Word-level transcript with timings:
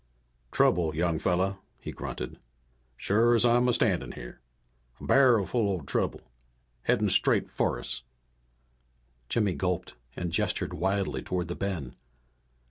"Trouble, 0.51 0.95
young 0.95 1.19
fella," 1.19 1.59
he 1.79 1.91
grunted. 1.91 2.39
"Sure 2.97 3.35
as 3.35 3.45
I'm 3.45 3.67
a 3.67 3.73
standin' 3.73 4.13
here. 4.13 4.39
A 4.99 5.03
barrelful 5.05 5.69
o' 5.69 5.81
trouble 5.81 6.21
headin' 6.85 7.11
straight 7.11 7.51
for 7.51 7.77
us!" 7.79 8.01
Jimmy 9.29 9.53
gulped 9.53 9.93
and 10.15 10.31
gestured 10.31 10.73
wildly 10.73 11.21
toward 11.21 11.49
the 11.49 11.55
bend. 11.55 11.95